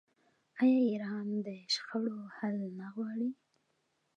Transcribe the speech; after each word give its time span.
آیا 0.59 0.77
ایران 0.89 1.27
د 1.45 1.47
شخړو 1.73 2.17
حل 2.35 2.57
نه 2.79 2.87
غواړي؟ 2.95 3.29